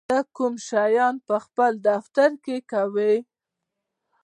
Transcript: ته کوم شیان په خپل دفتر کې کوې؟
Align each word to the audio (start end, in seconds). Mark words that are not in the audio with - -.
ته 0.09 0.17
کوم 0.35 0.53
شیان 0.67 1.15
په 1.27 1.35
خپل 1.45 1.71
دفتر 1.87 2.29
کې 2.43 2.57
کوې؟ 2.71 3.13